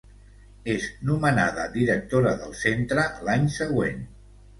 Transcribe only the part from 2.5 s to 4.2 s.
centre l'any següent.